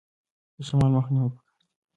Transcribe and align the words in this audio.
د 0.55 0.57
شمال 0.67 0.91
مخه 0.95 1.11
نیول 1.13 1.31
پکار 1.35 1.53
دي؟ 1.59 1.65